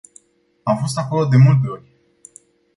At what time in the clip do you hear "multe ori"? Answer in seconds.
1.37-1.91